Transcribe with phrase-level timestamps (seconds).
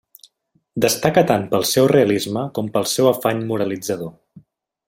[0.85, 4.15] Destaca tant pel seu realisme com pel seu afany moralitzador.